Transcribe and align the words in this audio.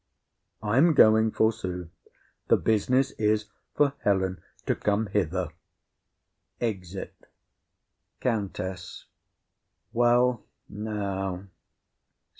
I 0.63 0.79
am 0.79 0.95
going, 0.95 1.29
forsooth; 1.29 1.89
the 2.47 2.57
business 2.57 3.11
is 3.19 3.45
for 3.75 3.93
Helen 4.03 4.41
to 4.65 4.73
come 4.73 5.05
hither. 5.05 5.49
[Exit.] 6.59 7.13
COUNTESS. 8.19 9.05
Well, 9.93 10.43
now. 10.67 11.43